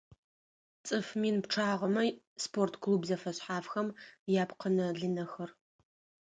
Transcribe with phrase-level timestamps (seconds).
[0.85, 2.03] ЦӀыф мин пчъагъэмэ
[2.43, 3.87] спорт клуб зэфэшъхьафхэм
[4.41, 5.49] япкъынэ-лынэхэр.